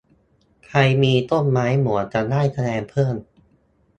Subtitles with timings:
[0.67, 3.15] ใครมีต้นไม้เหมือนจะได้คะแนนเพิ่ม